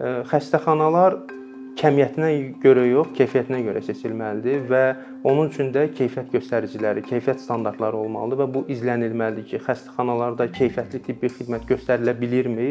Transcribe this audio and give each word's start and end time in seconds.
xəstəxanalar 0.00 1.18
kəmiyyətinə 1.78 2.28
görə 2.62 2.84
yox, 2.90 3.12
keyfiyyətinə 3.16 3.62
görə 3.64 3.80
seçilməlidir 3.86 4.66
və 4.68 4.82
onun 5.28 5.48
üçün 5.48 5.70
də 5.74 5.86
keyfiyyət 5.96 6.32
göstəriciləri, 6.34 7.04
keyfiyyət 7.06 7.40
standartları 7.44 7.96
olmalıdır 7.96 8.42
və 8.42 8.48
bu 8.56 8.64
izlənilməlidir 8.72 9.48
ki, 9.52 9.62
xəstəxanalarda 9.68 10.50
keyfiyyətli 10.52 11.02
tibbi 11.06 11.32
xidmət 11.32 11.64
göstərilə 11.70 12.14
bilirmi 12.18 12.68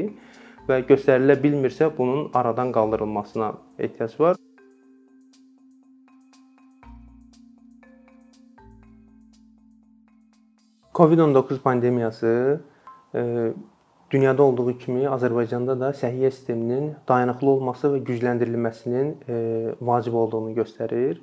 və 0.68 0.84
göstərilə 0.90 1.38
bilmirsə, 1.42 1.90
bunun 1.98 2.30
aradan 2.38 2.72
qaldırılmasına 2.76 3.54
ehtiyac 3.80 4.20
var. 4.20 4.38
Covid-19 10.94 11.60
pandemiyası 11.60 12.62
dünyada 14.12 14.44
olduğu 14.44 14.78
kimi 14.78 15.06
Azərbaycanda 15.08 15.78
da 15.80 15.92
səhiyyə 15.96 16.32
sisteminin 16.32 16.90
dayanıqlı 17.08 17.50
olması 17.50 17.94
və 17.94 18.02
gücləndirilməsinin 18.10 19.14
e, 19.28 19.38
vacib 19.82 20.18
olduğunu 20.20 20.52
göstərir. 20.58 21.22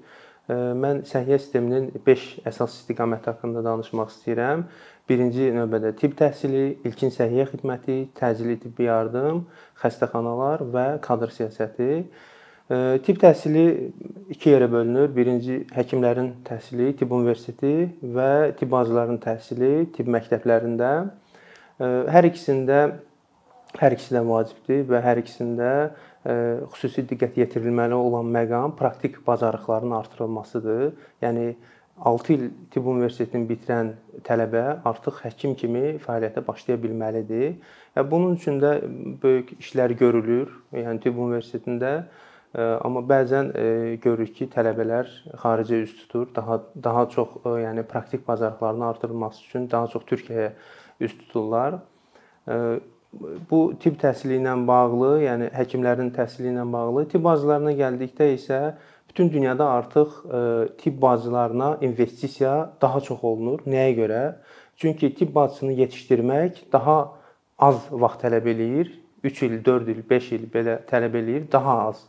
E, 0.48 0.56
mən 0.84 1.02
səhiyyə 1.09 1.38
sisteminin 1.43 1.91
5 2.06 2.24
əsas 2.48 2.79
istiqaməti 2.80 3.30
haqqında 3.32 3.65
danışmaq 3.66 4.15
istəyirəm. 4.15 4.65
Birinci 5.09 5.51
növbədə 5.56 5.93
tibb 6.01 6.16
təhsili, 6.16 6.65
ilkin 6.88 7.12
səhiyyə 7.12 7.46
xidməti, 7.52 8.01
təcili 8.16 8.59
tibbi 8.65 8.88
yardım, 8.88 9.45
xəstəxanalar 9.84 10.65
və 10.73 10.88
kadr 11.05 11.32
siyasəti. 11.32 12.02
Tibb 12.68 13.16
təhsili 13.16 13.62
iki 14.34 14.51
yerə 14.52 14.66
bölünür. 14.68 15.09
Birinci 15.16 15.62
həkimlərin 15.73 16.34
təhsili, 16.45 16.91
tibb 16.96 17.15
universiteti 17.16 17.88
və 18.16 18.52
tibb 18.59 18.74
bacılarının 18.74 19.23
təhsili 19.24 19.87
tibb 19.96 20.12
məktəblərində. 20.12 20.91
Hər 21.78 22.27
ikisində 22.27 22.78
hər 23.78 23.95
ikisi 23.95 24.14
də 24.16 24.23
vacibdir 24.27 24.87
və 24.88 25.00
hər 25.05 25.20
ikisində 25.20 25.73
xüsusi 26.74 27.04
diqqət 27.10 27.37
yetirilməli 27.38 27.95
olan 27.95 28.30
məqam 28.35 28.74
praktik 28.76 29.20
bacarıqların 29.26 29.93
artırılmasıdır. 30.01 30.88
Yəni 31.23 31.45
6 32.09 32.32
il 32.32 32.46
tibb 32.70 32.87
universitetini 32.87 33.46
bitirən 33.48 33.93
tələbə 34.26 34.65
artıq 34.88 35.20
həkim 35.24 35.54
kimi 35.59 35.98
fəaliyyətə 36.02 36.45
başlaya 36.46 36.80
bilməlidir. 36.82 37.59
Və 37.96 38.04
bunun 38.10 38.35
üçün 38.38 38.59
də 38.63 38.73
böyük 39.23 39.54
işlər 39.59 39.95
görülür. 39.98 40.51
Yəni 40.74 41.02
tibb 41.04 41.18
universitetində 41.18 41.92
Amma 42.57 43.02
bəzən 43.04 43.51
görürük 44.01 44.30
ki, 44.38 44.46
tələbələr 44.54 45.09
xaricə 45.42 45.82
üz 45.85 45.90
tutur. 45.98 46.30
Daha 46.35 46.63
daha 46.82 47.02
çox 47.13 47.35
yəni 47.45 47.85
praktik 47.85 48.24
bacarıqlarını 48.29 48.87
artırılması 48.87 49.42
üçün 49.45 49.70
daha 49.70 49.87
çox 49.92 50.07
Türkiyəyə 50.09 50.52
üz 51.01 51.18
tuturlar. 51.18 51.79
Bu 53.51 53.60
tibb 53.80 53.96
təhsili 54.01 54.37
ilə 54.41 54.54
bağlı, 54.68 55.10
yəni 55.24 55.49
həkimlərin 55.57 56.10
təhsili 56.16 56.52
ilə 56.52 56.66
bağlı, 56.73 57.07
tibb 57.09 57.24
bacılarına 57.24 57.73
gəldikdə 57.79 58.29
isə 58.35 58.60
bütün 59.09 59.30
dünyada 59.32 59.69
artıq 59.79 60.19
tibb 60.82 61.02
bacılarına 61.02 61.79
investisiya 61.80 62.73
daha 62.82 63.01
çox 63.01 63.24
olunur. 63.24 63.65
Nəyə 63.66 63.95
görə? 64.03 64.22
Çünki 64.76 65.15
tibb 65.15 65.34
bacısını 65.34 65.72
yetişdirmək 65.72 66.66
daha 66.72 66.99
az 67.59 67.87
vaxt 67.91 68.25
tələb 68.25 68.47
eləyir. 68.53 68.93
3 69.25 69.43
il, 69.43 69.65
4 69.65 69.88
il, 69.88 70.03
5 70.10 70.32
il 70.32 70.44
belə 70.53 70.76
tələb 70.87 71.16
eləyir, 71.19 71.49
daha 71.53 71.72
az 71.88 72.04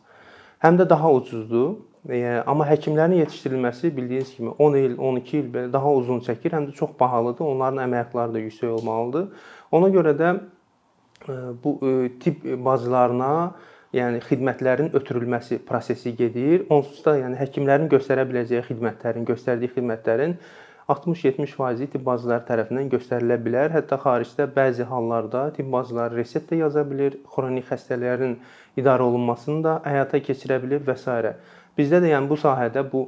həm 0.63 0.77
də 0.79 0.89
daha 0.89 1.11
ucuzdur. 1.13 1.79
Amma 2.07 2.63
həkimlərin 2.63 3.17
yetişdirilməsi 3.19 3.89
bildiyiniz 3.95 4.35
kimi 4.35 4.53
10 4.57 4.75
il, 4.79 4.93
12 4.97 5.33
il 5.37 5.49
belə 5.51 5.71
daha 5.73 5.91
uzun 5.91 6.21
çəkir, 6.23 6.53
həm 6.55 6.69
də 6.69 6.75
çox 6.77 6.93
bahalıdır. 6.99 7.43
Onların 7.45 7.83
əmək 7.83 8.05
haqqları 8.05 8.33
da 8.33 8.43
yüksək 8.45 8.69
olmalıdır. 8.77 9.25
Ona 9.71 9.89
görə 9.91 10.13
də 10.21 10.29
e, 11.27 11.35
bu 11.63 11.75
e, 11.83 11.91
tibb 12.23 12.47
bazlarına 12.65 13.33
yəni 13.93 14.23
xidmətlərin 14.23 14.93
ötürülməsi 14.95 15.59
prosesi 15.67 16.15
gedir. 16.15 16.63
Onsuz 16.69 17.03
da 17.05 17.17
yəni 17.19 17.35
həkimlərin 17.41 17.91
göstərə 17.91 18.23
biləcəyi 18.31 18.63
xidmətlərin, 18.69 19.27
göstərdiyi 19.27 19.75
xidmətlərin 19.75 20.37
60-70% 20.89 21.91
tibb 21.93 22.05
bacıları 22.07 22.47
tərəfindən 22.47 22.87
göstərilə 22.95 23.37
bilər. 23.43 23.75
Hətta 23.75 23.99
xaricdə 24.01 24.47
bəzi 24.55 24.87
hallarda 24.89 25.49
tibb 25.53 25.69
bacıları 25.75 26.15
resept 26.17 26.53
də 26.53 26.63
yaza 26.63 26.87
bilir, 26.87 27.19
xronik 27.35 27.67
xəstələrin 27.69 28.39
idarə 28.79 29.05
olunmasını 29.05 29.63
da 29.67 29.79
həyata 29.85 30.23
keçirə 30.23 30.63
bilir 30.63 30.81
və 30.87 30.95
s. 30.97 31.35
Bizdə 31.79 32.01
də 32.03 32.11
yəni 32.11 32.27
bu 32.27 32.35
sahədə 32.35 32.83
bu 32.91 33.07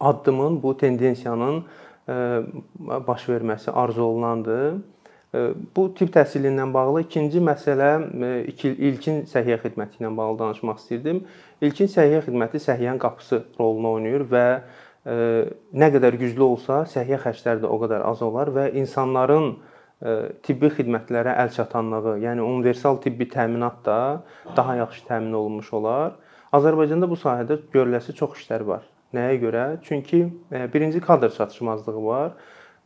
addımın, 0.00 0.62
bu 0.62 0.76
tendensiyanın 0.76 1.64
e, 2.08 2.14
baş 3.06 3.28
verməsi 3.28 3.70
arzu 3.70 4.02
olunandır. 4.02 4.74
E, 5.34 5.38
bu 5.76 5.88
tibb 5.94 6.12
təhsili 6.14 6.52
ilə 6.52 6.66
bağlı 6.74 7.02
ikinci 7.06 7.42
məsələ 7.42 7.90
e, 8.28 8.30
ilkin 8.90 9.24
səhiyyə 9.32 9.58
xidməti 9.64 10.02
ilə 10.02 10.12
bağlı 10.16 10.38
danışmaq 10.44 10.78
istirdim. 10.82 11.24
İlkin 11.60 11.90
səhiyyə 11.94 12.22
xidməti 12.28 12.62
səhiyyənin 12.62 13.02
qapısı 13.02 13.42
rolunu 13.58 13.96
oynayır 13.98 14.28
və 14.34 14.46
nə 15.08 15.86
qədər 15.94 16.18
güclü 16.20 16.42
olsa, 16.44 16.82
səhiyyə 16.90 17.16
xərcləri 17.22 17.62
də 17.62 17.68
o 17.70 17.76
qədər 17.80 18.02
az 18.04 18.20
olar 18.22 18.50
və 18.52 18.66
insanların 18.76 19.54
tibbi 20.44 20.68
xidmətlərə 20.74 21.32
əl 21.44 21.52
çatanlığı, 21.54 22.18
yəni 22.20 22.44
universal 22.44 22.98
tibbi 23.00 23.24
təminat 23.30 23.78
da 23.86 23.98
daha 24.56 24.74
yaxşı 24.82 25.06
təmin 25.08 25.32
olunmuş 25.38 25.72
olar. 25.80 26.12
Azərbaycanda 26.56 27.08
bu 27.10 27.18
sahədə 27.20 27.58
görüləsi 27.74 28.14
çox 28.16 28.38
işlər 28.40 28.64
var. 28.68 28.86
Nəyə 29.16 29.38
görə? 29.42 29.64
Çünki 29.84 30.22
birinci 30.72 31.00
kadr 31.04 31.32
çatışmazlığı 31.34 32.04
var. 32.04 32.32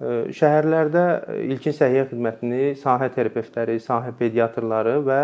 Şəhərlərdə 0.03 1.05
ilkin 1.53 1.75
səhiyyə 1.77 2.09
xidmətini 2.11 2.73
sahə 2.79 3.11
terapevtləri, 3.15 3.79
sahə 3.83 4.11
pediatrları 4.19 4.97
və 5.07 5.21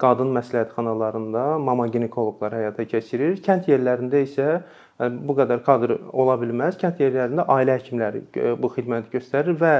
qadın 0.00 0.34
məsləhətxanalarında 0.36 1.44
mama 1.64 1.86
ginekoloqlar 1.92 2.58
həyata 2.58 2.84
keçirir. 2.90 3.38
Kənd 3.44 3.70
yerlərində 3.72 4.20
isə 4.26 4.50
bu 4.98 5.38
qədər 5.38 5.64
kadr 5.64 5.96
ola 6.12 6.36
bilməz. 6.40 6.76
Kənd 6.82 7.00
yerlərində 7.02 7.48
ailə 7.56 7.78
həkimləri 7.80 8.22
bu 8.60 8.72
xidməti 8.76 9.16
göstərir 9.16 9.56
və 9.62 9.74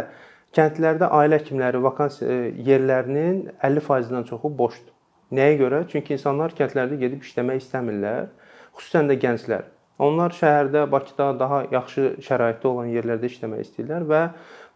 Kəndlərdə 0.56 1.10
ailə 1.12 1.38
həkimləri 1.42 1.80
vakansiya 1.84 2.28
e, 2.32 2.52
yerlərinin 2.64 3.40
50%-dən 3.60 4.24
çoxu 4.30 4.50
boşdur. 4.60 4.94
Nəyə 5.34 5.58
görə? 5.60 5.82
Çünki 5.90 6.14
insanlar 6.16 6.54
kəndlərdə 6.56 6.96
gedib 7.00 7.24
işləmək 7.26 7.60
istəmirlər, 7.62 8.30
xüsusən 8.78 9.10
də 9.10 9.18
gənclər. 9.20 9.66
Onlar 9.98 10.32
şəhərdə, 10.32 10.86
Bakıda 10.90 11.32
daha 11.38 11.62
yaxşı 11.72 12.14
şəraitdə 12.24 12.70
olan 12.70 12.92
yerlərdə 12.94 13.28
işləmək 13.28 13.64
istəyirlər 13.66 14.06
və 14.08 14.20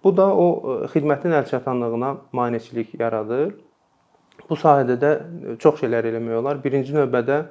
bu 0.05 0.13
da 0.19 0.27
o 0.35 0.47
e, 0.53 0.79
xidmətin 0.93 1.37
əlçatanlığına 1.39 2.15
maneçilik 2.35 2.97
yaradır. 2.99 3.55
Bu 4.49 4.59
sahədə 4.59 4.99
də 4.99 5.13
çox 5.63 5.81
şeylər 5.85 6.11
eləmək 6.11 6.41
olar. 6.41 6.59
Birinci 6.65 6.97
növbədə 6.97 7.45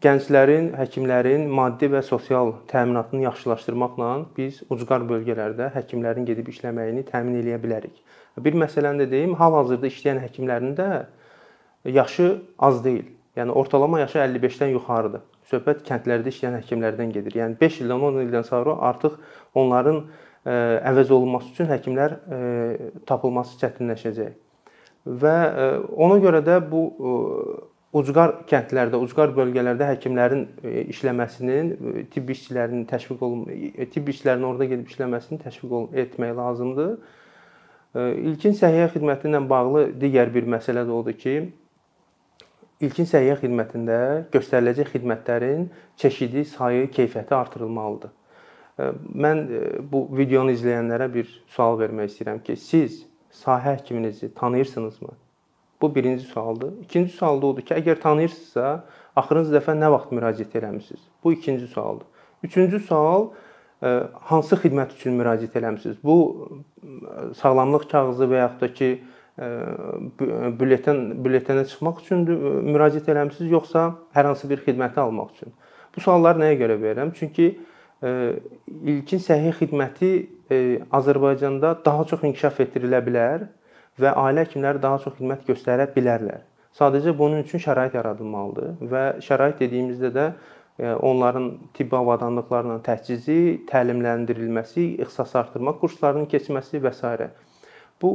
gənclərin, 0.00 0.70
həkimlərin 0.78 1.44
maddi 1.52 1.90
və 1.92 2.00
sosial 2.02 2.54
təminatını 2.70 3.26
yaxşılaşdırmaqla 3.26 4.08
biz 4.36 4.62
ucqar 4.72 5.04
bölgələrdə 5.10 5.68
həkimlərin 5.74 6.24
gedib 6.24 6.48
işləməyini 6.48 7.04
təmin 7.10 7.42
eləyə 7.42 7.58
bilərik. 7.60 8.00
Bir 8.40 8.56
məsələni 8.56 9.04
də 9.04 9.10
deyim, 9.10 9.34
hal-hazırda 9.36 9.90
işləyən 9.92 10.22
həkimlərin 10.24 10.72
də 10.78 10.88
yaşı 11.92 12.42
az 12.58 12.84
deyil. 12.84 13.12
Yəni 13.36 13.52
ortalama 13.52 14.00
yaşı 14.00 14.18
55-dən 14.18 14.72
yuxarıdır. 14.72 15.24
Söhbət 15.50 15.84
kəndlərdə 15.86 16.32
işləyən 16.32 16.56
həkimlərdən 16.62 17.12
gedir. 17.12 17.36
Yəni 17.42 17.58
5 17.60 17.80
ildən 17.84 18.06
10 18.08 18.20
ildən 18.24 18.46
sonra 18.48 18.78
artıq 18.88 19.18
onların 19.54 20.02
əvəz 20.46 21.12
olunması 21.12 21.52
üçün 21.52 21.68
həkimlər 21.70 22.16
tapılması 23.06 23.58
çətinləşəcək. 23.60 24.34
Və 25.06 25.36
ona 25.92 26.16
görə 26.22 26.40
də 26.46 26.58
bu 26.70 26.82
ucqar 27.96 28.32
kəndlərdə, 28.50 28.98
ucqar 29.00 29.32
bölgələrdə 29.36 29.88
həkimlərin 29.92 30.42
e, 30.62 30.72
işləməsinin, 30.92 31.70
e, 31.72 32.04
tibb 32.12 32.32
işçilərinin 32.34 32.84
təşviq 32.90 33.22
olun, 33.24 33.44
e, 33.52 33.86
tibb 33.92 34.10
işçilərinin 34.12 34.48
orada 34.48 34.68
gedib 34.72 34.90
işləməsini 34.90 35.40
təşviq 35.44 35.94
etmək 36.04 36.34
lazımdır. 36.40 36.96
İlkin 37.96 38.52
səhiyyə 38.58 38.90
xidməti 38.92 39.30
ilə 39.30 39.38
bağlı 39.48 39.86
digər 39.96 40.28
bir 40.34 40.44
məsələ 40.52 40.82
də 40.84 40.92
odur 40.92 41.14
ki, 41.16 41.36
ilkin 42.80 43.08
səhiyyə 43.08 43.38
xidmətində 43.40 43.98
göstəriləcək 44.34 44.92
xidmətlərin 44.94 45.68
çeşidi, 45.96 46.44
sayı, 46.44 46.90
keyfiyyəti 46.92 47.34
artırılmalıdır. 47.34 48.12
Mən 49.16 49.44
bu 49.92 50.02
videonu 50.16 50.52
izləyənlərə 50.52 51.08
bir 51.12 51.30
sual 51.48 51.78
vermək 51.80 52.10
istəyirəm 52.12 52.42
ki, 52.44 52.56
siz 52.60 53.06
sahə 53.32 53.78
həkiminizi 53.78 54.34
tanıyırsınızmı? 54.36 55.14
Bu 55.82 55.94
birinci 55.94 56.24
sualdır. 56.24 56.72
İkinci 56.82 57.12
sual 57.12 57.40
da 57.42 57.46
odur 57.46 57.64
ki, 57.64 57.74
əgər 57.74 58.00
tanıyırsınızsa, 58.00 58.84
axırıncı 59.16 59.56
dəfə 59.56 59.74
nə 59.76 59.90
vaxt 59.92 60.12
müraciət 60.12 60.56
eləmisiniz? 60.60 61.02
Bu 61.24 61.32
ikinci 61.32 61.66
sualdır. 61.66 62.06
Üçüncü 62.44 62.80
sual 62.80 63.30
hansı 64.28 64.56
xidmət 64.60 64.96
üçün 64.96 65.16
müraciət 65.20 65.56
eləmisiniz? 65.60 65.96
Bu 66.04 66.16
sağlamlıq 67.40 67.88
kağızı 67.90 68.28
və 68.28 68.40
yaxud 68.44 68.60
da 68.60 68.72
ki 68.72 68.90
bülleten 69.36 71.00
bülletenə 71.24 71.66
çıxmaq 71.68 72.00
üçündür 72.04 72.38
müraciət 72.64 73.10
eləmisiniz, 73.12 73.50
yoxsa 73.52 73.90
hər 74.16 74.30
hansı 74.30 74.48
bir 74.48 74.62
xidməti 74.64 75.02
almaq 75.02 75.34
üçün? 75.36 75.52
Bu 75.94 76.00
sualları 76.00 76.40
nəyə 76.40 76.56
görə 76.62 76.78
verirəm? 76.80 77.12
Çünki 77.16 77.50
ilkin 78.02 79.22
səhiyyə 79.26 79.52
xidməti 79.60 80.10
Azərbaycanda 80.92 81.76
daha 81.84 82.04
çox 82.08 82.24
inkişaf 82.28 82.60
etdirilə 82.64 83.00
bilər 83.04 83.46
və 84.00 84.12
ailə 84.24 84.44
həkimləri 84.44 84.82
daha 84.82 85.00
çox 85.04 85.16
xidmət 85.18 85.46
göstərə 85.48 85.88
bilərlər. 85.94 86.44
Sadəcə 86.76 87.14
bunun 87.16 87.40
üçün 87.40 87.62
şərait 87.64 87.96
yaradılmalıdır 87.96 88.90
və 88.90 89.04
şərait 89.24 89.56
dediyimizdə 89.62 90.10
də 90.12 90.26
e, 90.28 90.90
onların 90.92 91.46
tibbi 91.74 91.96
avadanlıqlarla 91.96 92.82
təchizi, 92.84 93.64
təlimləndirilməsi, 93.70 94.84
ixtisas 95.00 95.32
artırma 95.40 95.72
kurslarının 95.80 96.28
keçməsi 96.28 96.82
və 96.84 96.92
s. 96.92 97.30
Bu 98.02 98.10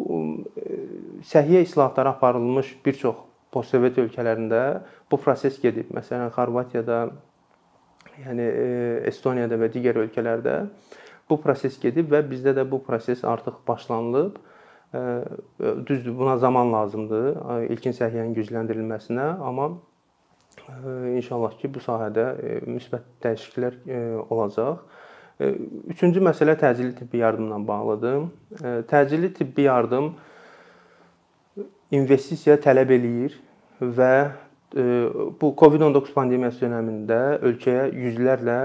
e, 0.57 0.77
səhiyyə 1.25 1.63
islahatları 1.65 2.09
aparılmış 2.15 2.75
bir 2.85 2.97
çox 3.01 3.21
postsovet 3.51 3.97
ölkələrində 3.97 4.61
bu 5.11 5.17
proses 5.19 5.57
gedib. 5.61 5.89
Məsələn, 5.95 6.29
Xorvatiyada, 6.35 7.01
yəni 8.21 8.45
e, 8.45 8.65
Estoniyada 9.11 9.57
və 9.59 9.71
digər 9.73 9.99
ölkələrdə 10.05 10.57
bu 11.29 11.39
proses 11.41 11.77
gedib 11.81 12.11
və 12.11 12.23
bizdə 12.27 12.53
də 12.57 12.65
bu 12.69 12.81
proses 12.83 13.23
artıq 13.25 13.61
başlanılıb. 13.67 14.39
Düzdür, 15.87 16.11
buna 16.17 16.33
zaman 16.37 16.73
lazımdır 16.73 17.37
ilkin 17.71 17.93
səhiyyənin 17.95 18.33
gücləndirilməsinə, 18.35 19.27
amma 19.39 19.69
inşallah 21.15 21.53
ki, 21.61 21.69
bu 21.71 21.79
sahədə 21.79 22.25
müsbət 22.67 23.05
dəyişikliklər 23.23 23.77
olacaq. 24.27 24.83
Üçüncü 25.39 26.21
məsələ 26.21 26.57
təcili 26.59 26.95
tibbi 26.95 27.17
yardımla 27.17 27.67
bağlıdır. 27.67 28.21
Təcili 28.91 29.33
tibbi 29.33 29.61
yardım 29.69 30.13
investisiya 31.91 32.55
tələb 32.61 32.91
eləyir 32.93 33.37
və 33.81 34.13
bu 35.41 35.49
COVID-19 35.59 36.13
pandemiyası 36.15 36.61
dövründə 36.63 37.19
ölkəyə 37.43 37.89
yüzlərlə 37.91 38.59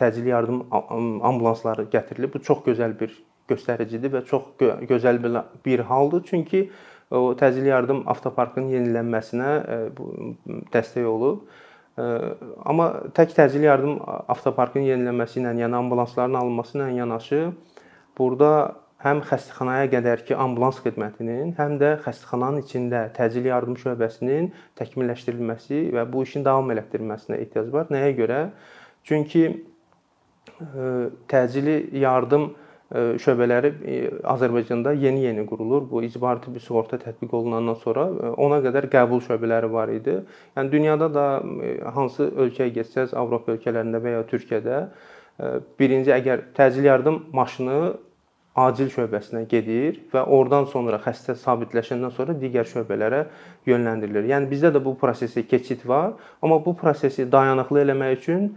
təcili 0.00 0.32
yardım 0.32 0.64
ambulansları 0.72 1.86
gətirilib. 1.92 2.34
Bu 2.34 2.42
çox 2.42 2.64
gözəl 2.66 2.96
bir 2.98 3.14
göstəricidir 3.48 4.12
və 4.16 4.24
çox 4.26 4.42
gözəl 4.88 5.22
bir 5.64 5.78
haldır. 5.78 6.24
Çünki 6.26 6.70
o 7.10 7.32
təcili 7.38 7.70
yardım 7.70 8.02
avtoparkının 8.10 8.72
yenilənməsinə 8.74 9.52
bu 9.96 10.34
dəstək 10.72 11.06
olub. 11.06 11.46
Amma 11.98 12.88
tək 13.16 13.32
təcili 13.34 13.66
yardım 13.66 13.96
avtoparkının 14.30 14.86
yenilənməsi 14.86 15.40
ilə, 15.40 15.54
yəni 15.64 15.78
ambulansların 15.80 16.36
alınması 16.38 16.78
ilə 16.78 16.92
yanaşı 17.00 17.40
burada 18.18 18.50
həm 19.02 19.22
xəstəxanaya 19.26 19.88
qədərki 19.92 20.34
ambulans 20.34 20.78
xidmətinin, 20.82 21.52
həm 21.58 21.76
də 21.80 21.96
xəstəxananın 22.04 22.62
içində 22.64 23.04
təcili 23.16 23.50
yardım 23.50 23.78
şöbəsinin 23.78 24.50
təkmilləşdirilməsi 24.78 25.84
və 25.94 26.06
bu 26.12 26.22
işin 26.26 26.46
davam 26.46 26.70
elətdirilməsinə 26.74 27.38
ehtiyac 27.44 27.70
var. 27.74 27.90
Nəyə 27.94 28.14
görə? 28.18 28.40
Çünki 29.06 29.44
təcili 31.30 31.76
yardım 31.98 32.50
şöbələri 32.94 33.70
Azərbaycanda 34.24 34.94
yeni-yeni 34.96 35.44
qurulur. 35.46 35.84
Bu 35.90 36.00
icbari 36.06 36.40
tibbi 36.44 36.62
sığorta 36.64 36.96
tətbiq 37.02 37.34
olunandan 37.36 37.76
sonra 37.82 38.06
ona 38.40 38.62
qədər 38.64 38.88
qəbul 38.92 39.20
şöbələri 39.26 39.68
var 39.72 39.92
idi. 39.92 40.18
Yəni 40.56 40.72
dünyada 40.72 41.10
da 41.12 41.26
hansı 41.94 42.30
ölkəyə 42.32 42.72
getsəz, 42.80 43.12
Avropa 43.12 43.52
ölkələrində 43.58 44.00
və 44.00 44.16
ya 44.16 44.26
Türkiyədə 44.30 44.82
birinci 45.78 46.14
əgər 46.16 46.48
təcili 46.56 46.88
yardım 46.88 47.26
maşını 47.36 47.80
acil 48.58 48.88
şöbəsinə 48.90 49.44
gedir 49.46 50.00
və 50.12 50.24
oradan 50.34 50.64
sonra 50.72 50.98
xəstə 51.04 51.36
sabitləşəndən 51.38 52.10
sonra 52.16 52.34
digər 52.40 52.66
şöbələrə 52.66 53.26
yönləndirilir. 53.68 54.26
Yəni 54.32 54.48
bizdə 54.50 54.72
də 54.74 54.82
bu 54.82 54.96
prosesi 54.98 55.44
keçid 55.46 55.84
var, 55.86 56.16
amma 56.42 56.58
bu 56.64 56.74
prosesi 56.76 57.28
dayanıqlı 57.30 57.84
eləmək 57.84 58.16
üçün 58.16 58.48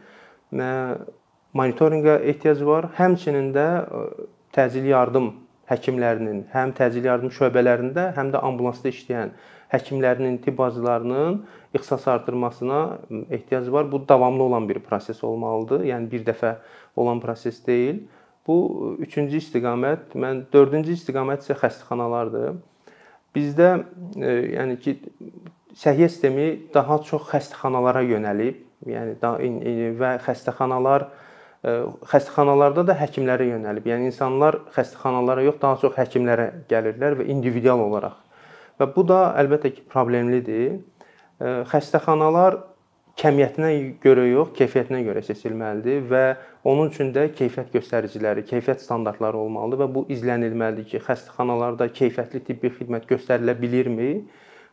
monitorinqə 1.57 2.19
ehtiyac 2.31 2.61
var. 2.65 2.89
Həmçinin 2.97 3.51
də 3.55 3.67
təcili 4.55 4.91
yardım 4.91 5.31
həkimlərinin, 5.71 6.45
həm 6.51 6.73
təcili 6.75 7.07
yardım 7.07 7.31
şöbələrində, 7.35 8.11
həm 8.17 8.31
də 8.33 8.41
ambulansda 8.43 8.91
işləyən 8.91 9.35
həkimlərinin, 9.71 10.39
tibb 10.43 10.57
bacılarının 10.59 11.37
ixtisas 11.73 12.07
artırmasına 12.11 12.81
ehtiyac 13.29 13.71
var. 13.71 13.91
Bu 13.91 14.07
davamlı 14.07 14.43
olan 14.43 14.69
bir 14.69 14.79
proses 14.79 15.23
olmalıdır. 15.23 15.85
Yəni 15.87 16.11
bir 16.11 16.25
dəfə 16.27 16.55
olan 16.95 17.19
proses 17.23 17.61
deyil. 17.67 18.01
Bu 18.47 18.97
üçüncü 18.99 19.37
istiqamət, 19.37 20.17
mən 20.17 20.43
dördüncü 20.51 20.97
istiqamət 20.97 21.45
isə 21.45 21.55
xəstəxanalardır. 21.61 22.57
Bizdə 23.35 23.69
e, 24.17 24.31
yəni 24.57 24.79
ki 24.81 24.97
səhiyyə 25.77 26.09
sistemi 26.09 26.47
daha 26.73 26.97
çox 27.07 27.29
xəstəxanalara 27.29 28.01
yönəlib, 28.09 28.57
yəni 28.91 29.93
və 30.01 30.15
xəstəxanalar 30.25 31.05
e, 31.05 31.30
xəstəxanalarda 31.61 32.85
da 32.89 32.95
həkimlərə 32.97 33.51
yönəlib. 33.51 33.85
Yəni 33.91 34.09
insanlar 34.09 34.57
xəstəxanalara 34.75 35.45
yox, 35.45 35.59
daha 35.61 35.77
çox 35.83 35.93
həkimlərə 35.99 36.47
gəlirlər 36.71 37.19
və 37.21 37.27
individual 37.29 37.83
olaraq. 37.85 38.17
Və 38.81 38.87
bu 38.95 39.05
da 39.05 39.35
əlbəttə 39.37 39.69
ki, 39.75 39.85
problemlidir. 39.91 40.79
Xəstəxanalar 41.69 42.57
kəmiyyətinə 43.21 43.69
görə 44.01 44.25
yox, 44.31 44.55
keyfiyyətinə 44.57 45.03
görə 45.05 45.21
seçilməlidir 45.25 46.05
və 46.09 46.23
onun 46.65 46.89
üçün 46.89 47.11
də 47.13 47.27
keyfiyyət 47.37 47.73
göstəriciləri, 47.75 48.45
keyfiyyət 48.49 48.81
standartları 48.81 49.37
olmalıdır 49.37 49.83
və 49.83 49.89
bu 49.93 50.05
izlənilməlidir 50.15 50.87
ki, 50.89 51.03
xəstəxanalarda 51.05 51.91
keyfiyyətli 51.93 52.41
tibbi 52.47 52.71
xidmət 52.79 53.05
göstərilə 53.11 53.53
bilirmi 53.59 54.11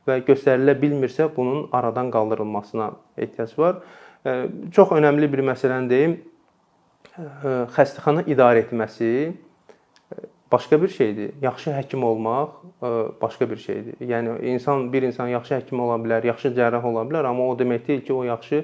və 0.08 0.20
göstərilə 0.24 0.76
bilmirsə 0.80 1.28
bunun 1.34 1.66
aradan 1.76 2.12
qaldırılmasına 2.14 2.90
ehtiyac 3.18 3.56
var. 3.58 3.82
Çox 4.72 4.94
önəmli 4.96 5.28
bir 5.32 5.44
məsələni 5.52 5.90
deyim. 5.90 6.18
Xəstəxana 7.74 8.22
idarə 8.30 8.62
etməsi 8.62 9.12
başqa 10.52 10.78
bir 10.82 10.88
şeydir. 10.88 11.32
Yaxşı 11.42 11.72
həkim 11.74 12.04
olmaq 12.06 12.52
başqa 13.20 13.48
bir 13.50 13.56
şeydir. 13.56 13.96
Yəni 14.00 14.36
insan 14.54 14.92
bir 14.92 15.02
insan 15.02 15.28
yaxşı 15.32 15.58
həkim 15.58 15.80
ola 15.82 15.98
bilər, 15.98 16.28
yaxşı 16.30 16.54
cərrah 16.54 16.84
ola 16.86 17.02
bilər, 17.08 17.26
amma 17.26 17.48
o 17.50 17.56
demək 17.58 17.88
deyil 17.88 18.04
ki, 18.06 18.14
o 18.14 18.22
yaxşı 18.28 18.62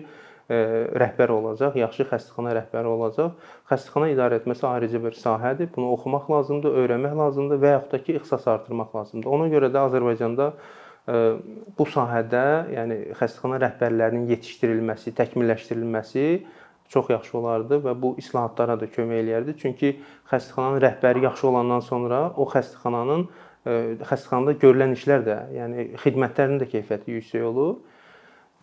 rəhbər 1.03 1.33
olacaq, 1.35 1.77
yaxşı 1.81 2.07
xəstəxana 2.13 2.55
rəhbəri 2.61 2.95
olacaq. 2.95 3.35
Xəstəxana 3.71 4.13
idarə 4.13 4.39
etməsi 4.39 4.67
ayrıca 4.71 5.03
bir 5.03 5.19
sahədir. 5.19 5.71
Bunu 5.75 5.91
oxumaq 5.97 6.31
lazımdır, 6.31 6.79
öyrənmək 6.85 7.15
lazımdır 7.21 7.63
və 7.63 7.77
yaxud 7.79 7.93
da 7.93 8.03
ki, 8.07 8.19
ixtisas 8.21 8.49
artırmaq 8.55 8.95
lazımdır. 8.95 9.31
Ona 9.35 9.51
görə 9.53 9.73
də 9.75 9.87
Azərbaycanda 9.89 10.51
bu 11.79 11.85
sahədə, 11.91 12.45
yəni 12.73 13.01
xəstəxana 13.19 13.59
rəhbərlərinin 13.67 14.29
yetişdirilməsi, 14.31 15.13
təkmilləşdirilməsi 15.19 16.29
çox 16.89 17.11
yaxşı 17.11 17.39
olardı 17.39 17.81
və 17.85 17.95
bu 18.01 18.15
islahatlara 18.21 18.77
da 18.81 18.89
kömək 18.91 19.23
eləyərdi. 19.25 19.57
Çünki 19.61 19.95
xəstəxananın 20.31 20.83
rəhbəri 20.85 21.25
yaxşı 21.25 21.49
olandan 21.49 21.81
sonra 21.81 22.21
o 22.37 22.47
xəstəxananın 22.51 23.25
e, 23.25 23.79
xəstəxanada 24.05 24.59
görülən 24.61 24.95
işlər 24.99 25.25
də, 25.27 25.41
yəni 25.59 25.89
xidmətlərin 26.05 26.61
də 26.63 26.71
keyfiyyəti 26.75 27.19
yüksək 27.19 27.49
olur. 27.51 27.75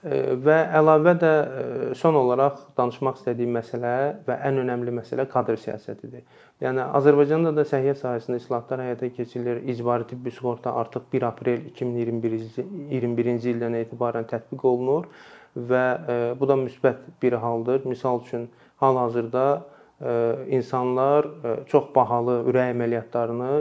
E, 0.01 0.21
və 0.45 0.57
əlavə 0.79 1.15
də 1.21 1.31
e, 1.31 1.65
son 1.97 2.15
olaraq 2.21 2.61
danışmaq 2.77 3.19
istədiyim 3.19 3.57
məsələ 3.57 3.95
və 4.27 4.37
ən 4.49 4.61
önəmli 4.63 4.93
məsələ 5.01 5.27
kadr 5.29 5.59
siyasətidir. 5.65 6.23
Yəni 6.61 6.87
Azərbaycanda 7.01 7.51
da 7.57 7.65
səhiyyə 7.67 7.97
sahəsində 7.99 8.37
islahatlar 8.41 8.85
həyata 8.85 9.11
keçirilir. 9.17 9.61
İcbari 9.73 10.07
tibbi 10.13 10.31
sığorta 10.31 10.73
artıq 10.77 11.09
1 11.13 11.27
aprel 11.33 11.67
2021-ci 11.73 12.65
21-ci 12.95 13.55
ildən 13.55 13.77
etibarən 13.81 14.29
tətbiq 14.29 14.65
olunur 14.73 15.09
və 15.55 15.85
e, 16.07 16.17
bu 16.39 16.47
da 16.47 16.57
müsbət 16.59 17.03
bir 17.21 17.33
haldır. 17.33 17.85
Misal 17.85 18.21
üçün 18.21 18.49
hal-hazırda 18.79 19.61
e, 20.01 20.35
insanlar 20.57 21.25
e, 21.25 21.55
çox 21.67 21.91
bahalı 21.95 22.41
ürək 22.51 22.73
əməliyyatlarını 22.75 23.51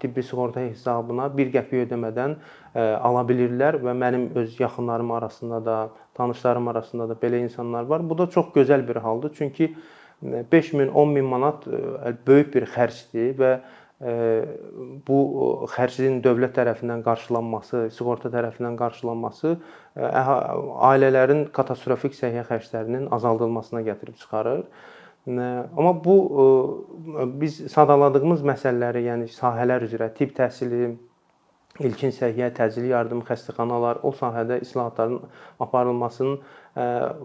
tibbi 0.00 0.22
sığorta 0.22 0.64
hesabına 0.64 1.30
1 1.36 1.52
qəpik 1.56 1.86
ödəmədən 1.86 2.36
ala 2.74 3.24
bilirlər 3.26 3.80
və 3.82 3.94
mənim 3.98 4.28
öz 4.38 4.60
yaxınlarım 4.60 5.10
arasında 5.10 5.64
da, 5.64 5.78
tanışlarım 6.14 6.68
arasında 6.68 7.08
da 7.08 7.16
belə 7.22 7.42
insanlar 7.42 7.82
var. 7.82 8.10
Bu 8.10 8.18
da 8.18 8.30
çox 8.30 8.52
gözəl 8.54 8.88
bir 8.88 8.96
haldır. 8.96 9.32
Çünki 9.38 9.74
5000, 10.22 10.90
10000 10.94 11.24
manat 11.24 11.66
böyük 12.26 12.54
bir 12.54 12.66
xərcdir 12.68 13.34
və 13.40 13.52
bu 14.00 15.16
xərcin 15.68 16.22
dövlət 16.24 16.54
tərəfindən 16.56 17.02
qarşılanması, 17.04 17.90
sığorta 17.92 18.30
tərəfindən 18.32 18.78
qarşılanması 18.80 19.58
ailələrin 20.88 21.44
katastrofik 21.52 22.16
səhiyyə 22.16 22.46
xərclərinin 22.48 23.10
azaldılmasına 23.12 23.82
gətirib 23.90 24.16
çıxarır. 24.22 24.64
Amma 25.28 25.92
bu 26.04 26.16
biz 27.42 27.60
sadaladığımız 27.74 28.40
məsələləri, 28.54 29.04
yəni 29.10 29.28
sahələr 29.36 29.84
üzrə 29.84 30.08
tibb 30.16 30.32
təhsili, 30.38 30.96
ilkin 31.80 32.10
səhiyyə, 32.16 32.48
təcili 32.56 32.88
yardım, 32.94 33.20
xəstəxanalar, 33.28 34.00
o 34.02 34.10
sahədə 34.16 34.62
islahatların 34.64 35.20
aparılmasının 35.60 36.40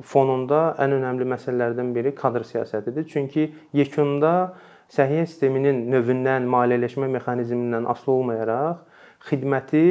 fonunda 0.03 0.62
ən 0.84 1.00
önəmli 1.00 1.25
məsələlərdən 1.32 1.96
biri 1.96 2.12
kadr 2.15 2.44
siyasətidir. 2.48 3.08
Çünki 3.08 3.53
yekunda 3.74 4.53
səhiyyə 4.94 5.25
sisteminin 5.25 5.86
növündən, 5.92 6.46
maliyyələşmə 6.51 7.10
mexanizmindən 7.15 7.88
asılı 7.89 8.13
olmayaraq 8.13 8.84
xidməti 9.30 9.86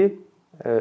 e, 0.64 0.74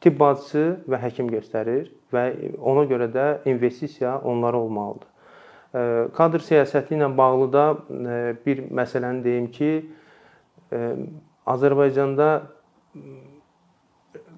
tibb 0.00 0.18
bacısı 0.20 0.64
və 0.88 1.00
həkim 1.02 1.28
göstərir 1.32 1.90
və 2.12 2.24
ona 2.58 2.86
görə 2.90 3.10
də 3.12 3.26
investisiya 3.50 4.18
onlara 4.24 4.60
olmalıdır. 4.60 5.08
E, 5.08 5.82
kadr 6.16 6.44
siyasəti 6.46 6.96
ilə 6.96 7.10
bağlı 7.16 7.52
da 7.52 7.66
e, 7.74 8.16
bir 8.46 8.64
məsələni 8.70 9.24
deyim 9.24 9.50
ki, 9.52 9.74
Azərbaycanda 11.52 12.26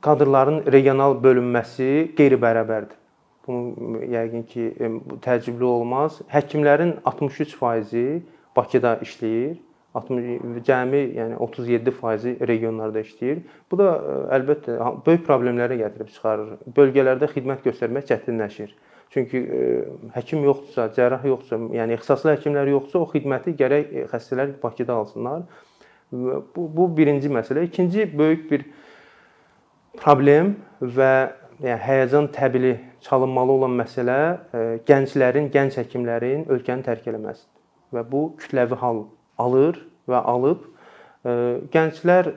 kadrların 0.02 0.64
regional 0.73 1.14
bölünməsi 1.23 2.16
qeyri-bərabərdir. 2.18 2.97
Bunu 3.47 4.00
yəqin 4.11 4.42
ki, 4.49 4.64
təəccüblü 5.23 5.68
olmaz. 5.68 6.16
Həkimlərin 6.33 6.97
63%-i 7.06 8.23
Bakıda 8.56 8.99
işləyir. 9.04 9.56
60 9.94 10.64
cəmi, 10.66 11.00
yəni 11.14 11.37
37% 11.38 12.40
regionlarda 12.49 13.04
işləyir. 13.04 13.44
Bu 13.70 13.78
da 13.78 13.92
əlbəttə 14.34 14.75
böyük 15.06 15.23
problemlərə 15.28 15.76
gətirib 15.78 16.11
çıxarır. 16.11 16.56
Bölgələrdə 16.75 17.28
xidmət 17.30 17.62
göstərmək 17.68 18.08
çətinləşir. 18.08 18.73
Çünki 19.14 19.44
həkim 20.16 20.42
yoxdursa, 20.49 20.88
cərrah 20.96 21.23
yoxdursa, 21.30 21.61
yəni 21.78 21.94
ixtisaslı 21.94 22.32
həkimlər 22.32 22.73
yoxdursa, 22.73 23.04
o 23.04 23.11
xidməti 23.12 23.54
gərək 23.61 23.94
xəstələr 24.11 24.56
Bakıda 24.62 24.99
alsınlar. 25.04 25.46
Bu 26.11 26.66
bu 26.75 26.88
birinci 26.96 27.30
məsələ. 27.30 27.62
İkinci 27.70 28.11
böyük 28.18 28.50
bir 28.50 28.66
problem 30.02 30.56
və 30.82 31.14
yəni 31.62 31.80
həyəcan 31.87 32.32
təbili 32.34 32.76
çalınmalı 33.06 33.61
olan 33.61 33.78
məsələ 33.78 34.20
gənclərin, 34.90 35.52
gənc 35.54 35.78
həkimlərin 35.84 36.49
ölkəni 36.50 36.82
tərk 36.82 37.06
eləməsidir. 37.12 37.53
Və 37.95 38.03
bu 38.11 38.25
kütləvi 38.41 38.79
hal 38.81 39.05
alır 39.39 39.79
və 40.11 40.21
alıb 40.35 40.67
gənclər 41.75 42.35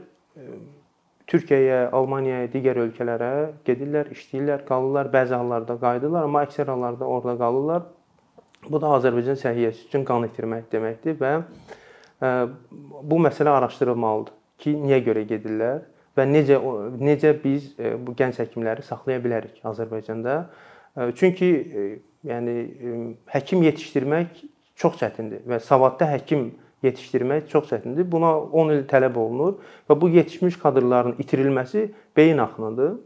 Türkiyəyə, 1.28 1.90
Almaniyaya, 1.92 2.48
digər 2.54 2.78
ölkələrə 2.86 3.32
gedirlər, 3.68 4.14
işləyirlər, 4.16 4.62
qalırlar, 4.70 5.10
bəzi 5.12 5.36
hallarda 5.36 5.76
qayıdırlar, 5.82 6.24
amma 6.24 6.46
əksər 6.48 6.70
hallarda 6.72 7.04
orada 7.04 7.34
qalırlar. 7.42 7.82
Bu 8.68 8.80
da 8.80 8.94
Azərbaycan 8.96 9.36
səhiyyəsi 9.42 9.90
üçün 9.90 10.06
qan 10.08 10.24
itirmək 10.30 10.70
deməkdir 10.72 11.20
və 11.20 11.34
bu 13.12 13.20
məsələ 13.28 13.58
araşdırılmalıdır 13.60 14.34
ki, 14.64 14.74
niyə 14.88 15.02
görə 15.06 15.26
gedirlər 15.28 15.84
və 16.18 16.26
necə 16.32 16.58
necə 17.04 17.34
biz 17.44 17.74
bu 17.78 18.16
gənc 18.18 18.40
həkimləri 18.42 18.88
saxlaya 18.88 19.20
bilərik 19.22 19.60
Azərbaycanda. 19.68 20.40
Çünki 21.20 21.52
yəni 22.26 22.56
həkim 23.36 23.68
yetişdirmək 23.68 24.46
çox 24.78 24.98
çətindir 25.02 25.44
və 25.50 25.60
savadlı 25.64 26.08
həkim 26.14 26.50
yetişdirmək 26.86 27.48
çox 27.50 27.72
çətindir. 27.72 28.06
Buna 28.12 28.36
10 28.38 28.74
il 28.76 28.84
tələb 28.90 29.18
olunur 29.18 29.58
və 29.90 30.02
bu 30.02 30.10
yetişmiş 30.14 30.60
kadrların 30.62 31.18
itirilməsi 31.22 31.90
beyin 32.18 32.38
axınıdır. 32.38 32.98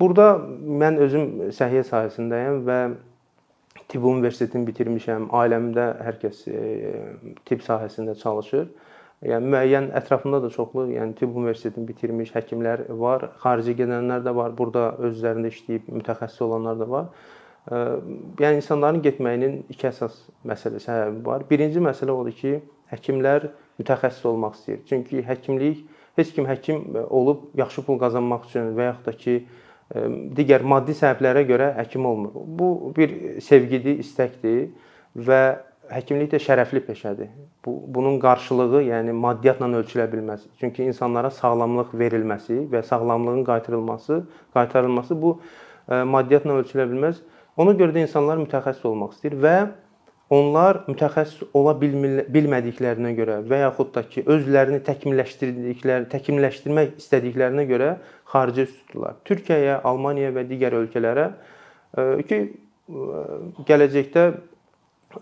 Burada 0.00 0.26
mən 0.82 0.98
özüm 1.04 1.24
səhiyyə 1.54 1.84
sahəsindəyəm 1.90 2.60
və 2.66 2.78
tibb 3.88 4.04
universitetini 4.08 4.68
bitirmişəm. 4.68 5.28
Ailəmdə 5.34 5.88
hər 6.06 6.20
kəs 6.22 6.44
tibb 7.48 7.64
sahəsində 7.66 8.14
çalışır. 8.20 8.68
Yəni 9.26 9.50
müəyyən 9.50 9.88
ətrafında 9.98 10.38
da 10.44 10.48
çoxlu, 10.54 10.84
yəni 10.94 11.16
tibb 11.18 11.34
universitetini 11.36 11.88
bitirmiş 11.88 12.30
həkimlər 12.36 12.84
var, 13.00 13.32
xarici 13.42 13.74
gedənlər 13.80 14.22
də 14.22 14.34
var, 14.34 14.52
burada 14.54 14.92
özlərində 15.08 15.50
işləyib 15.50 15.88
mütəxəssis 15.90 16.44
olanlar 16.46 16.78
da 16.78 16.86
var. 16.90 17.08
Yəni 17.68 18.62
insanların 18.62 19.02
getməyinin 19.04 19.62
iki 19.68 19.88
əsas 19.90 20.16
məsələ 20.48 20.80
səbəbi 20.80 21.24
var. 21.26 21.44
Birinci 21.50 21.82
məsələ 21.84 22.14
odur 22.14 22.32
ki, 22.32 22.58
həkimlər 22.92 23.50
mütəxəssis 23.80 24.24
olmaq 24.30 24.56
istəyir. 24.56 24.82
Çünki 24.88 25.22
həkimlik 25.26 25.84
heç 26.18 26.32
kim 26.34 26.48
həkim 26.48 26.84
olub 27.04 27.44
yaxşı 27.58 27.84
pul 27.86 28.00
qazanmaq 28.00 28.48
üçün 28.48 28.72
və 28.78 28.88
yaxud 28.88 29.10
da 29.10 29.14
ki, 29.20 29.36
digər 30.36 30.64
maddi 30.64 30.96
səbəblərə 30.96 31.44
görə 31.48 31.70
həkim 31.78 32.08
olmur. 32.08 32.32
Bu 32.34 32.92
bir 32.96 33.40
sevgidir, 33.44 34.00
istəkdir 34.00 34.70
və 35.28 35.42
həkimlik 35.92 36.32
də 36.32 36.40
şərəfli 36.42 36.82
peşədir. 36.88 37.30
Bu 37.64 37.78
bunun 37.94 38.18
qarşılığı, 38.20 38.82
yəni 38.88 39.12
maddiyyatla 39.12 39.68
ölçülə 39.80 40.08
bilməz. 40.12 40.44
Çünki 40.60 40.84
insanlara 40.88 41.30
sağlamlıq 41.30 41.94
verilməsi 42.00 42.64
və 42.72 42.82
sağlamlığın 42.82 43.44
qaytarılması, 43.44 44.22
qaytarılması 44.54 45.16
bu 45.22 45.38
maddiyyatla 45.88 46.60
ölçülə 46.60 46.88
bilməz. 46.90 47.22
Ona 47.58 47.74
görə 47.74 47.94
də 47.96 48.04
insanlar 48.06 48.38
mütəxəssis 48.38 48.86
olmaq 48.86 49.16
istəyir 49.16 49.36
və 49.42 49.54
onlar 50.30 50.82
mütəxəssis 50.86 51.48
ola 51.56 51.72
bilmədiklərinə 51.80 53.14
görə 53.16 53.38
və 53.48 53.62
yaxud 53.64 53.90
da 53.94 54.02
ki, 54.04 54.22
özlərini 54.28 54.82
təkmilləşdirdikləri, 54.86 56.06
təkmilləşdirmək 56.12 56.98
istədiklərinə 57.00 57.64
görə 57.70 57.94
xarici 58.28 58.66
üst 58.66 58.76
tuturlar. 58.82 59.16
Türkiyəyə, 59.26 59.80
Almaniyaya 59.88 60.34
və 60.36 60.44
digər 60.50 60.76
ölkələrə 60.78 61.26
ki, 62.28 62.40
gələcəkdə 63.68 64.24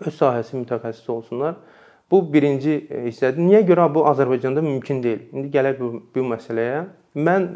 öz 0.03 0.13
sahəsi 0.13 0.59
mütəxəssisi 0.59 1.11
olsunlar. 1.13 1.55
Bu 2.11 2.21
birinci 2.31 2.77
hissədir. 3.07 3.41
Niyə 3.43 3.63
görə 3.67 3.87
bu 3.95 4.05
Azərbaycanda 4.07 4.61
mümkün 4.63 5.01
deyil? 5.03 5.25
İndi 5.33 5.49
gələk 5.55 5.79
bu, 5.79 5.89
bu 6.15 6.27
məsələyə. 6.35 6.85
Mən 7.19 7.49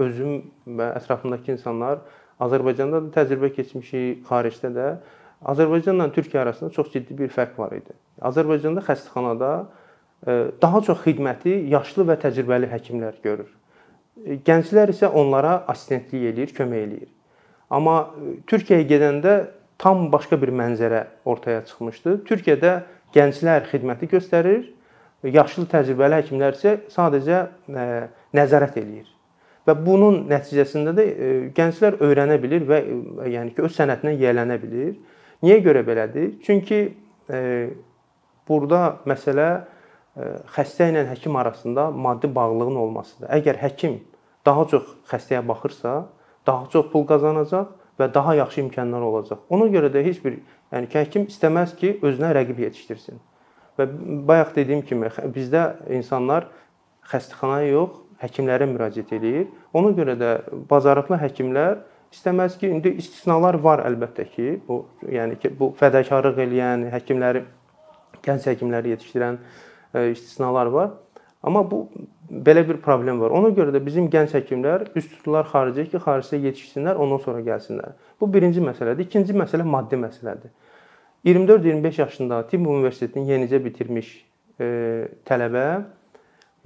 özüm 0.00 0.38
və 0.78 0.92
ətrafımdakı 1.00 1.56
insanlar 1.56 2.04
Azərbaycanda 2.42 3.00
da 3.04 3.12
təcrübə 3.14 3.52
keçmişik, 3.56 4.24
xaricdə 4.28 4.70
də 4.74 4.88
Azərbaycanla 5.44 6.10
Türkiyə 6.12 6.42
arasında 6.42 6.70
çox 6.70 6.92
ciddi 6.92 7.16
bir 7.18 7.28
fərq 7.32 7.58
var 7.60 7.72
idi. 7.76 7.94
Azərbaycanda 8.24 8.82
xəstəxanada 8.84 9.50
e, 10.26 10.36
daha 10.62 10.80
çox 10.84 11.02
xidməti 11.04 11.58
yaşlı 11.72 12.06
və 12.10 12.16
təcrübəli 12.24 12.70
həkimlər 12.72 13.18
görür. 13.24 13.50
E, 14.24 14.38
gənclər 14.46 14.92
isə 14.92 15.10
onlara 15.12 15.58
assistentlik 15.68 16.28
eləyir, 16.32 16.54
kömək 16.56 16.86
eləyir. 16.88 17.10
Amma 17.70 17.98
e, 18.04 18.36
Türkiyəyə 18.48 18.88
gedəndə 18.92 19.36
tam 19.78 20.08
başqa 20.12 20.40
bir 20.40 20.52
mənzərə 20.56 21.04
ortaya 21.28 21.64
çıxmışdı. 21.68 22.20
Türkiyədə 22.28 22.78
gənclər 23.16 23.68
xidməti 23.72 24.08
göstərir, 24.12 24.64
yaşlı 25.24 25.68
təcrübəli 25.72 26.22
həkimlər 26.22 26.56
isə 26.56 26.78
sadəcə 26.92 27.44
nəzarət 28.36 28.80
eləyir. 28.80 29.15
Və 29.66 29.74
bunun 29.74 30.24
nəticəsində 30.30 30.92
də 30.94 31.04
gənclər 31.56 31.98
öyrənə 32.06 32.36
bilir 32.42 32.66
və 32.68 32.80
yəni 33.32 33.54
ki, 33.54 33.64
öz 33.66 33.72
sənətinə 33.74 34.12
yiyələnə 34.14 34.58
bilir. 34.62 34.92
Niyə 35.42 35.58
görə 35.64 35.82
belədir? 35.86 36.36
Çünki 36.46 36.78
e, 37.28 37.40
burada 38.48 39.00
məsələ 39.10 39.48
e, 39.56 40.28
xəstə 40.54 40.92
ilə 40.92 41.02
həkim 41.10 41.36
arasında 41.36 41.90
maddi 41.90 42.30
bağlılığın 42.34 42.78
olmasıdır. 42.84 43.32
Əgər 43.40 43.58
həkim 43.64 43.98
daha 44.46 44.68
çox 44.70 44.92
xəstəyə 45.10 45.42
baxırsa, 45.48 45.96
daha 46.46 46.70
çox 46.70 46.86
pul 46.92 47.06
qazanacaq 47.10 47.74
və 47.98 48.08
daha 48.14 48.36
yaxşı 48.38 48.60
imkanlar 48.68 49.02
olacaq. 49.02 49.42
Ona 49.50 49.66
görə 49.72 49.90
də 49.90 50.04
heç 50.06 50.22
bir 50.24 50.38
yəni 50.72 50.86
ki, 50.92 51.00
həkim 51.00 51.26
istəməz 51.32 51.74
ki, 51.80 51.96
özünə 52.06 52.30
rəqib 52.38 52.62
yetişdirsin. 52.68 53.18
Və 53.76 53.90
bayaq 54.30 54.54
dediyim 54.56 54.86
kimi 54.86 55.10
bizdə 55.34 55.66
insanlar 55.92 56.48
xəstəxanaya 57.10 57.72
yox, 57.74 58.05
həkimlərə 58.22 58.68
müraciət 58.70 59.12
eləyir. 59.18 59.46
Ona 59.76 59.92
görə 59.96 60.16
də 60.20 60.32
bacarıqlı 60.70 61.20
həkimlər 61.20 61.84
İstəməz 62.14 62.58
ki, 62.60 62.68
indi 62.70 62.92
istisnalar 63.00 63.58
var 63.62 63.82
əlbəttə 63.84 64.24
ki, 64.30 64.50
bu 64.68 64.84
yəni 65.12 65.38
ki, 65.42 65.50
bu 65.58 65.72
fədakarlıq 65.76 66.38
eləyən 66.46 66.86
həkimləri, 66.92 67.42
gənc 68.24 68.46
həkimləri 68.46 68.94
yetişdirən 68.94 69.36
e, 69.36 70.10
istisnalar 70.12 70.70
var. 70.72 70.92
Amma 71.46 71.64
bu 71.70 71.82
belə 72.30 72.62
bir 72.68 72.78
problem 72.82 73.20
var. 73.20 73.34
Ona 73.36 73.50
görə 73.54 73.74
də 73.74 73.82
bizim 73.84 74.06
gənc 74.10 74.32
həkimlər 74.38 74.86
üst 74.98 75.12
tuturlar 75.16 75.50
xaricə 75.50 75.88
ki, 75.90 76.00
xaricdə 76.06 76.40
yetişsinlər, 76.46 77.02
ondan 77.02 77.20
sonra 77.26 77.42
gəlsinlər. 77.46 77.98
Bu 78.20 78.30
birinci 78.32 78.62
məsələdir. 78.64 79.10
İkinci 79.10 79.36
məsələ 79.36 79.66
maddi 79.66 79.98
məsələdir. 80.06 80.54
24-25 81.26 82.00
yaşında 82.00 82.40
tibb 82.46 82.66
universitetini 82.70 83.32
yenicə 83.32 83.58
bitirmiş 83.64 84.12
e, 84.62 84.66
tələbə, 85.26 85.66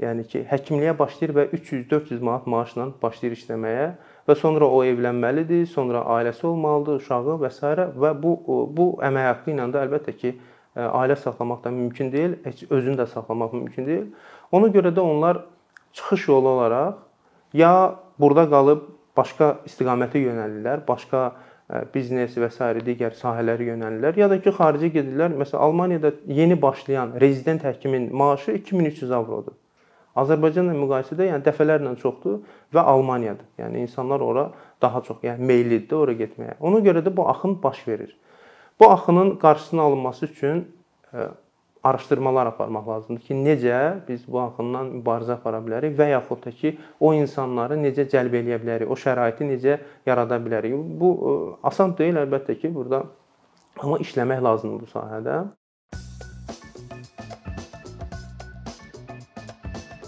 yəni 0.00 0.24
ki, 0.28 0.44
həkimliyə 0.50 0.94
başlayır 0.98 1.34
və 1.36 1.44
300-400 1.56 2.22
manat 2.24 2.46
maaşla 2.48 2.86
başlayır 3.02 3.36
işləməyə 3.36 3.88
və 4.28 4.36
sonra 4.38 4.68
o 4.68 4.80
evlənməlidir, 4.84 5.66
sonra 5.68 6.04
ailəsi 6.16 6.46
olmalıdır, 6.46 7.02
uşağı 7.02 7.36
və 7.42 7.50
s. 7.52 7.74
və 8.04 8.14
bu 8.22 8.36
bu 8.76 8.86
əmək 9.04 9.28
haqqı 9.30 9.54
ilə 9.54 9.68
də 9.74 9.84
əlbəttə 9.86 10.16
ki, 10.22 10.34
ailə 10.76 11.16
saxlamaq 11.16 11.64
da 11.64 11.70
mümkün 11.70 12.12
deyil, 12.12 12.38
heç 12.44 12.64
özünü 12.70 12.96
də 13.02 13.06
saxlamaq 13.10 13.52
mümkün 13.52 13.86
deyil. 13.86 14.06
Ona 14.52 14.70
görə 14.72 14.94
də 14.94 15.00
onlar 15.00 15.44
çıxış 15.92 16.28
yolu 16.28 16.48
olaraq 16.48 16.94
ya 17.52 17.96
burada 18.18 18.46
qalıb 18.50 18.88
başqa 19.16 19.56
istiqamətə 19.66 20.22
yönəlirlər, 20.22 20.86
başqa 20.88 21.32
biznes 21.94 22.34
və 22.38 22.50
s. 22.50 22.68
digər 22.86 23.14
sahələrə 23.18 23.66
yönəlirlər, 23.74 24.18
ya 24.18 24.30
da 24.30 24.40
ki, 24.42 24.54
xaricə 24.56 24.90
gedirlər. 24.96 25.34
Məsələn, 25.38 25.62
Almaniyada 25.66 26.12
yeni 26.26 26.56
başlayan 26.62 27.14
rezident 27.20 27.66
həkimin 27.66 28.10
maaşı 28.12 28.56
2300 28.58 29.10
avrodur. 29.10 29.59
Azərbaycanla 30.18 30.74
müqayisədə 30.74 31.28
yəni 31.28 31.44
dəfələrlə 31.46 31.92
çoxdur 32.00 32.40
və 32.74 32.82
Almaniyadır. 32.92 33.46
Yəni 33.60 33.84
insanlar 33.86 34.20
ora 34.20 34.48
daha 34.82 35.02
çox, 35.06 35.20
yəni 35.22 35.46
meyllidir 35.46 35.96
ora 35.96 36.16
getməyə. 36.18 36.56
Ona 36.60 36.80
görə 36.82 37.04
də 37.06 37.12
bu 37.16 37.28
axın 37.30 37.58
baş 37.62 37.86
verir. 37.88 38.16
Bu 38.80 38.90
axının 38.90 39.36
qarşısının 39.36 39.82
alınması 39.82 40.26
üçün 40.26 40.68
e, 41.14 41.28
araşdırmalar 41.84 42.46
aparmaq 42.46 42.88
lazımdır 42.88 43.22
ki, 43.22 43.34
necə 43.34 43.78
biz 44.08 44.26
bu 44.28 44.40
axından 44.40 44.90
mübarizə 44.98 45.36
apara 45.36 45.60
bilərik 45.64 45.94
və 45.98 46.10
yaxud 46.10 46.42
da 46.44 46.50
ki, 46.50 46.74
o 47.00 47.12
insanları 47.14 47.78
necə 47.80 48.08
cəlb 48.10 48.34
eləyə 48.40 48.60
bilərik, 48.64 48.90
o 48.90 48.98
şəraiti 48.98 49.46
necə 49.46 49.78
yarada 50.06 50.40
bilərik. 50.42 50.74
Bu 51.00 51.14
e, 51.14 51.38
asan 51.70 51.94
deyil 51.98 52.20
əlbəttə 52.24 52.58
ki, 52.60 52.74
burada 52.74 53.04
amma 53.78 54.00
işləmək 54.02 54.42
lazımdır 54.48 54.86
bu 54.86 54.92
sahədə. 54.98 55.40